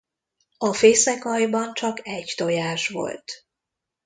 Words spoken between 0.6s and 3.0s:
fészekaljban csak egy tojás